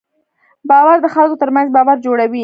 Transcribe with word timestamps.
باور 0.69 0.97
د 1.01 1.07
خلکو 1.15 1.39
تر 1.41 1.49
منځ 1.55 1.67
باور 1.75 1.97
جوړوي. 2.05 2.39